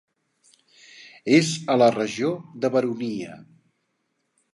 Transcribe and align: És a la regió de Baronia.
És 1.37 1.51
a 1.73 1.75
la 1.81 1.89
regió 1.97 2.31
de 2.65 2.73
Baronia. 2.77 3.37